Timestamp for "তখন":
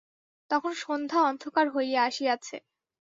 0.49-0.71